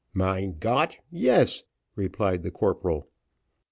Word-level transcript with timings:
"Mein 0.15 0.57
Gott! 0.57 0.97
yes," 1.11 1.61
replied 1.95 2.41
the 2.41 2.49
corporal. 2.49 3.07